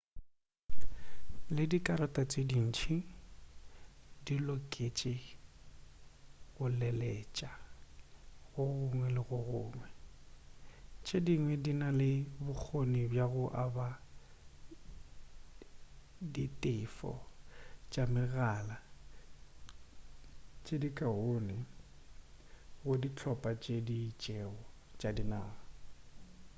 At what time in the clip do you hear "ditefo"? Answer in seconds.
16.33-17.13